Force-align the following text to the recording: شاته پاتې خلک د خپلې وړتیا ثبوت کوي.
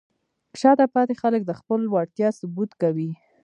شاته 0.59 0.85
پاتې 0.93 1.13
خلک 1.21 1.41
د 1.45 1.51
خپلې 1.59 1.85
وړتیا 1.93 2.29
ثبوت 2.39 2.71
کوي. 2.81 3.09